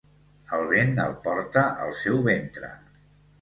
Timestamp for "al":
1.85-1.93